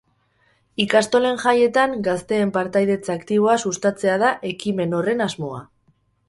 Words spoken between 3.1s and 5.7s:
aktiboa sustatzea da ekimen horren asmoa.